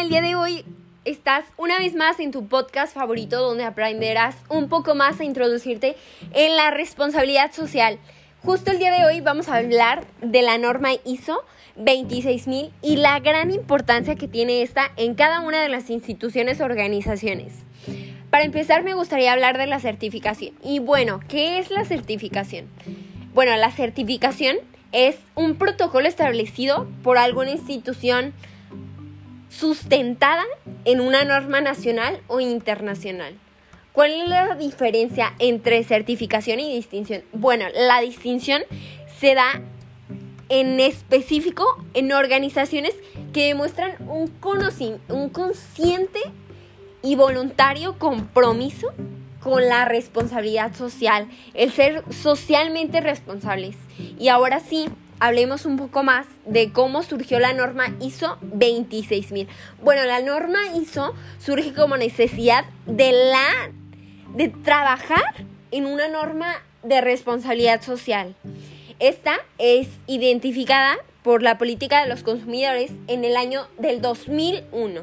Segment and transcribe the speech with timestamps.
[0.00, 0.64] El día de hoy
[1.04, 5.96] estás una vez más en tu podcast favorito donde aprenderás un poco más a introducirte
[6.34, 7.98] en la responsabilidad social.
[8.44, 11.42] Justo el día de hoy vamos a hablar de la norma ISO
[11.74, 16.64] 26000 y la gran importancia que tiene esta en cada una de las instituciones o
[16.64, 17.54] organizaciones.
[18.30, 20.54] Para empezar me gustaría hablar de la certificación.
[20.62, 22.66] Y bueno, ¿qué es la certificación?
[23.34, 24.58] Bueno, la certificación
[24.92, 28.32] es un protocolo establecido por alguna institución
[29.48, 30.44] sustentada
[30.84, 33.34] en una norma nacional o internacional.
[33.92, 37.22] ¿Cuál es la diferencia entre certificación y distinción?
[37.32, 38.62] Bueno, la distinción
[39.18, 39.60] se da
[40.48, 42.94] en específico en organizaciones
[43.32, 44.32] que demuestran un,
[45.08, 46.20] un consciente
[47.02, 48.92] y voluntario compromiso
[49.40, 53.76] con la responsabilidad social, el ser socialmente responsables.
[54.18, 54.88] Y ahora sí,
[55.20, 59.48] hablemos un poco más de cómo surgió la norma ISO 26000.
[59.82, 63.70] Bueno, la norma ISO surge como necesidad de la
[64.34, 65.22] de trabajar
[65.70, 68.34] en una norma de responsabilidad social.
[68.98, 75.02] Esta es identificada por la política de los consumidores en el año del 2001.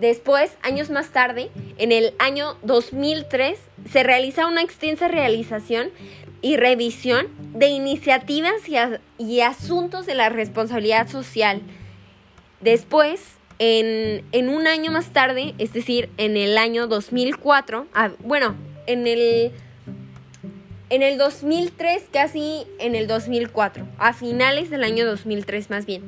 [0.00, 3.58] Después, años más tarde, en el año 2003,
[3.92, 5.90] se realiza una extensa realización
[6.40, 8.54] y revisión de iniciativas
[9.18, 11.60] y, asuntos de la responsabilidad social.
[12.62, 13.20] Después,
[13.58, 18.54] en, un año más tarde, es decir, en el año 2004, ah, bueno,
[18.86, 19.52] en el,
[20.90, 26.02] en el 2003, casi en el 2004, a finales del año 2003 más bien,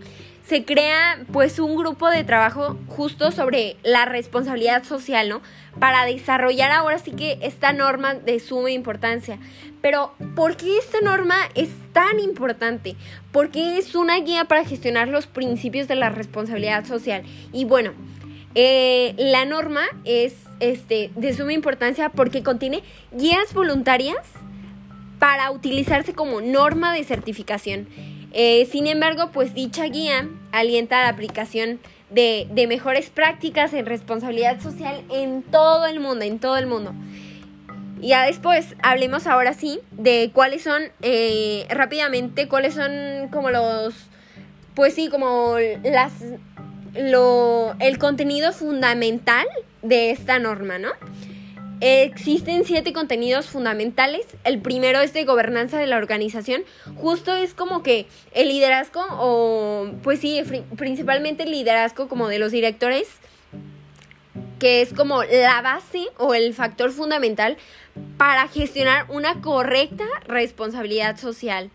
[0.47, 5.41] se crea pues un grupo de trabajo justo sobre la responsabilidad social, ¿no?
[5.79, 9.39] Para desarrollar ahora sí que esta norma de suma importancia.
[9.81, 12.97] Pero, ¿por qué esta norma es tan importante?
[13.31, 17.23] Porque es una guía para gestionar los principios de la responsabilidad social.
[17.53, 17.93] Y bueno,
[18.57, 22.83] eh, la norma es este, de suma importancia porque contiene
[23.13, 24.19] guías voluntarias
[25.23, 27.87] para utilizarse como norma de certificación.
[28.33, 31.79] Eh, sin embargo, pues dicha guía alienta la aplicación
[32.11, 36.93] de, mejores prácticas en responsabilidad social en todo el mundo, en todo el mundo.
[38.01, 43.95] Ya después hablemos ahora sí de cuáles son, eh, rápidamente, cuáles son como los,
[44.75, 45.55] pues sí, como
[45.85, 46.15] las,
[46.95, 49.47] lo, el contenido fundamental
[49.83, 50.91] de esta norma, ¿no?
[51.85, 54.25] Existen siete contenidos fundamentales.
[54.45, 56.63] El primero es de gobernanza de la organización.
[56.95, 60.41] Justo es como que el liderazgo, o pues sí,
[60.77, 63.09] principalmente el liderazgo como de los directores,
[64.61, 67.57] que es como la base o el factor fundamental
[68.17, 71.69] para gestionar una correcta responsabilidad social.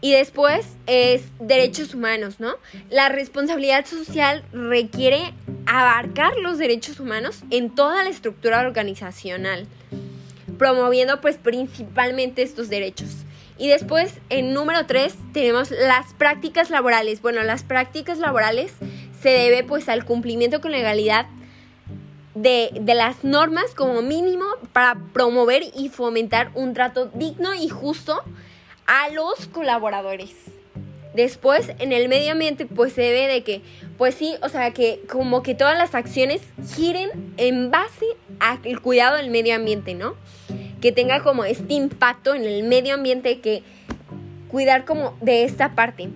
[0.00, 2.56] Y después es derechos humanos, ¿no?
[2.90, 5.32] La responsabilidad social requiere
[5.66, 9.66] abarcar los derechos humanos en toda la estructura organizacional,
[10.58, 13.24] promoviendo pues principalmente estos derechos.
[13.58, 17.22] Y después, en número 3, tenemos las prácticas laborales.
[17.22, 18.72] Bueno, las prácticas laborales
[19.22, 21.26] se debe pues al cumplimiento con legalidad
[22.34, 24.44] de, de, las normas como mínimo
[24.74, 28.22] para promover y fomentar un trato digno y justo
[28.86, 30.34] a los colaboradores.
[31.16, 33.62] Después, en el medio ambiente, pues se debe de que,
[33.96, 36.42] pues sí, o sea, que como que todas las acciones
[36.74, 38.04] giren en base
[38.38, 40.14] al cuidado del medio ambiente, ¿no?
[40.82, 43.62] Que tenga como este impacto en el medio ambiente que
[44.48, 46.10] cuidar como de esta parte.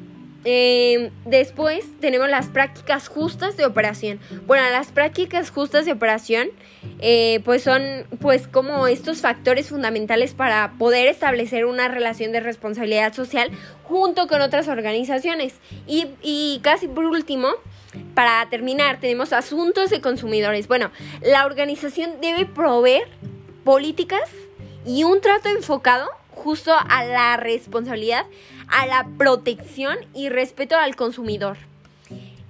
[0.44, 4.20] Em, después tenemos las prácticas justas de operación.
[4.46, 6.48] Bueno, las prácticas justas de operación
[7.00, 7.82] eh, pues son
[8.20, 13.50] pues como estos factores fundamentales para poder establecer una relación de responsabilidad social
[13.84, 15.54] junto con otras organizaciones.
[15.86, 17.48] Y, y casi por último,
[18.14, 20.68] para terminar, tenemos asuntos de consumidores.
[20.68, 20.90] Bueno,
[21.20, 23.08] la organización debe proveer
[23.64, 24.30] políticas
[24.86, 26.08] y un trato enfocado
[26.40, 28.24] justo a la responsabilidad,
[28.68, 31.58] a la protección y respeto al consumidor.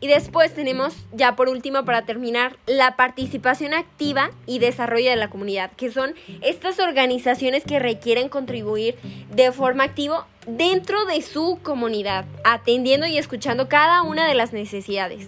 [0.03, 5.29] Y después tenemos, ya por último, para terminar, la participación activa y desarrollo de la
[5.29, 8.97] comunidad, que son estas organizaciones que requieren contribuir
[9.31, 15.27] de forma activa dentro de su comunidad, atendiendo y escuchando cada una de las necesidades.